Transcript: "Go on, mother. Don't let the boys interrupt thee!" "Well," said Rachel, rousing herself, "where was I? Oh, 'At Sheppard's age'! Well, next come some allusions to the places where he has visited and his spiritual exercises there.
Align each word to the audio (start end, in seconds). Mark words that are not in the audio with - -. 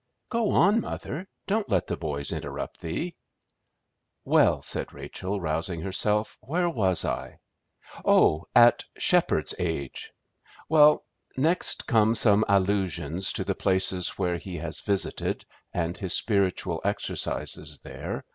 "Go 0.29 0.49
on, 0.49 0.81
mother. 0.81 1.27
Don't 1.45 1.69
let 1.69 1.85
the 1.85 1.95
boys 1.95 2.31
interrupt 2.31 2.79
thee!" 2.81 3.13
"Well," 4.25 4.63
said 4.63 4.93
Rachel, 4.93 5.39
rousing 5.39 5.81
herself, 5.81 6.39
"where 6.41 6.67
was 6.67 7.05
I? 7.05 7.37
Oh, 8.03 8.47
'At 8.55 8.83
Sheppard's 8.97 9.53
age'! 9.59 10.11
Well, 10.67 11.03
next 11.37 11.85
come 11.85 12.15
some 12.15 12.43
allusions 12.49 13.31
to 13.33 13.43
the 13.43 13.53
places 13.53 14.09
where 14.17 14.37
he 14.39 14.57
has 14.57 14.81
visited 14.81 15.45
and 15.71 15.95
his 15.95 16.13
spiritual 16.13 16.81
exercises 16.83 17.77
there. 17.81 18.25